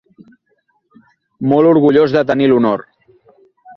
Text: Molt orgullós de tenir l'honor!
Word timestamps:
Molt 1.51 1.71
orgullós 1.73 2.17
de 2.19 2.25
tenir 2.33 2.49
l'honor! 2.53 2.85